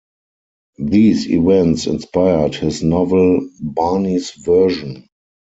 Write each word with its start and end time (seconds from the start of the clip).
These 0.79 1.29
events 1.29 1.85
inspired 1.85 2.55
his 2.55 2.81
novel 2.81 3.47
"Barney's 3.61 4.31
Version". 4.31 5.07